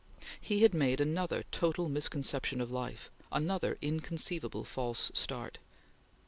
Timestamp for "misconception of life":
1.87-3.11